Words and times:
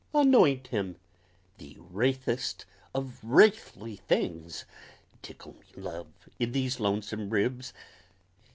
Anoint 0.15 0.65
him, 0.69 0.95
the 1.59 1.75
wraithest 1.77 2.65
of 2.91 3.19
wraithly 3.21 3.99
things! 3.99 4.65
Tickle 5.21 5.53
me, 5.53 5.79
Love, 5.79 6.07
in 6.39 6.53
these 6.53 6.79
Lonesome 6.79 7.29
Ribs! 7.29 7.71